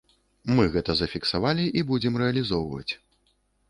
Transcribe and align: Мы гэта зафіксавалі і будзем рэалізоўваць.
Мы 0.59 0.65
гэта 0.75 0.95
зафіксавалі 1.03 1.69
і 1.77 1.87
будзем 1.93 2.13
рэалізоўваць. 2.25 2.93